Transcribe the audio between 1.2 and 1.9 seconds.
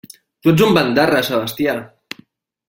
Sebastià!